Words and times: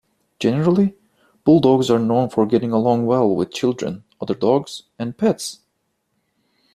Generally, 0.39 0.95
Bulldogs 1.43 1.91
are 1.91 1.99
known 1.99 2.29
for 2.31 2.47
getting 2.47 2.71
along 2.71 3.05
well 3.05 3.35
with 3.35 3.53
children, 3.53 4.03
other 4.19 4.33
dogs, 4.33 4.81
and 4.97 5.15
pets. 5.15 5.59